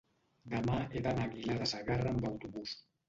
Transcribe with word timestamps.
demà 0.53 0.77
he 0.95 1.03
d'anar 1.07 1.27
a 1.27 1.29
Aguilar 1.33 1.59
de 1.61 1.67
Segarra 1.73 2.15
amb 2.15 2.29
autobús. 2.31 2.75